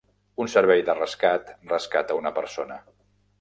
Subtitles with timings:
[0.45, 2.81] Un servei de rescat rescata una persona.